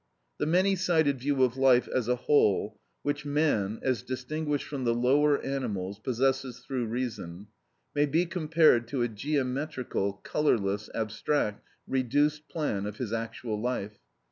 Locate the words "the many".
0.39-0.75